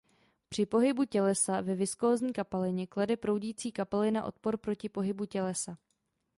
[0.49, 5.77] Při pohybu tělesa ve viskózní kapalině klade proudící kapalina odpor proti pohybu tělesa.